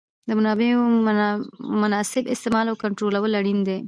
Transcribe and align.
د 0.27 0.29
منابعو 0.39 0.81
مناسب 1.81 2.23
استعمال 2.33 2.65
او 2.69 2.75
کنټرولول 2.83 3.31
اړین 3.39 3.59
دي. 3.67 3.77